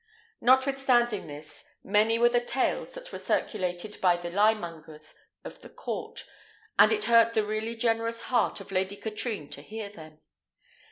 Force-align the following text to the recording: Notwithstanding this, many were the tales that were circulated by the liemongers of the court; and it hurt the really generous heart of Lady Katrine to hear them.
Notwithstanding 0.41 1.27
this, 1.27 1.63
many 1.83 2.17
were 2.17 2.29
the 2.29 2.41
tales 2.43 2.93
that 2.95 3.11
were 3.11 3.19
circulated 3.19 4.01
by 4.01 4.15
the 4.15 4.31
liemongers 4.31 5.13
of 5.43 5.61
the 5.61 5.69
court; 5.69 6.25
and 6.79 6.91
it 6.91 7.05
hurt 7.05 7.35
the 7.35 7.45
really 7.45 7.75
generous 7.75 8.21
heart 8.21 8.59
of 8.59 8.71
Lady 8.71 8.95
Katrine 8.97 9.47
to 9.51 9.61
hear 9.61 9.89
them. 9.89 10.19